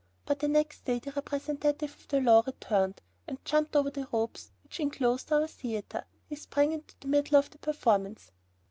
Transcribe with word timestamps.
But 0.25 0.39
the 0.39 0.47
next 0.47 0.85
day 0.85 0.97
the 0.97 1.11
representative 1.11 1.93
of 1.95 2.07
the 2.07 2.19
law 2.21 2.41
returned, 2.47 2.99
and 3.27 3.37
jumping 3.45 3.77
over 3.77 3.91
the 3.91 4.07
ropes 4.11 4.49
which 4.63 4.79
inclosed 4.79 5.31
our 5.31 5.45
theater, 5.45 6.05
he 6.25 6.35
sprang 6.35 6.71
into 6.71 6.95
the 6.99 7.07
middle 7.07 7.37
of 7.37 7.51
the 7.51 7.59
performance. 7.59 8.31